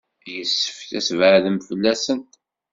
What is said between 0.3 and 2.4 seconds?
Yessefk ad tbeɛɛdem fell-asent.